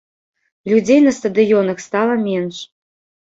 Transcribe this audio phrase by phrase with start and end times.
[0.71, 2.63] Людзей на стадыёнах стала менш.